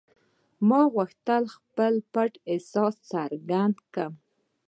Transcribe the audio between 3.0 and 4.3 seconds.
څرګند کړم